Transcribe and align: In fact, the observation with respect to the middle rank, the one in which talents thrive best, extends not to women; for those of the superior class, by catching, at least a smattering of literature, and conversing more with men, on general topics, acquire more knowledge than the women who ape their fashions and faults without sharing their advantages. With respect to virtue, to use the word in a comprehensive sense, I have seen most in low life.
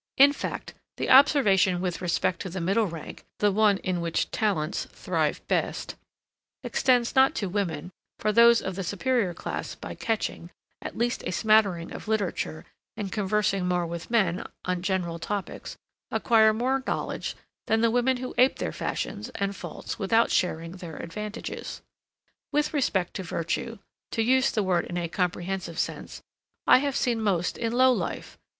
In 0.17 0.33
fact, 0.33 0.73
the 0.97 1.11
observation 1.11 1.79
with 1.79 2.01
respect 2.01 2.39
to 2.39 2.49
the 2.49 2.59
middle 2.59 2.87
rank, 2.87 3.23
the 3.37 3.51
one 3.51 3.77
in 3.77 4.01
which 4.01 4.31
talents 4.31 4.85
thrive 4.85 5.47
best, 5.47 5.93
extends 6.63 7.13
not 7.13 7.35
to 7.35 7.47
women; 7.47 7.91
for 8.17 8.31
those 8.31 8.63
of 8.63 8.75
the 8.75 8.83
superior 8.83 9.35
class, 9.35 9.75
by 9.75 9.93
catching, 9.93 10.49
at 10.81 10.97
least 10.97 11.21
a 11.27 11.31
smattering 11.31 11.93
of 11.93 12.07
literature, 12.07 12.65
and 12.97 13.11
conversing 13.11 13.67
more 13.67 13.85
with 13.85 14.09
men, 14.09 14.43
on 14.65 14.81
general 14.81 15.19
topics, 15.19 15.77
acquire 16.09 16.51
more 16.51 16.81
knowledge 16.87 17.35
than 17.67 17.81
the 17.81 17.91
women 17.91 18.17
who 18.17 18.33
ape 18.39 18.55
their 18.57 18.71
fashions 18.73 19.29
and 19.35 19.55
faults 19.55 19.99
without 19.99 20.31
sharing 20.31 20.77
their 20.77 20.95
advantages. 20.97 21.83
With 22.51 22.73
respect 22.73 23.13
to 23.17 23.21
virtue, 23.23 23.77
to 24.13 24.23
use 24.23 24.49
the 24.49 24.63
word 24.63 24.85
in 24.85 24.97
a 24.97 25.07
comprehensive 25.07 25.77
sense, 25.77 26.23
I 26.65 26.79
have 26.79 26.95
seen 26.95 27.21
most 27.21 27.55
in 27.55 27.71
low 27.73 27.93
life. 27.93 28.39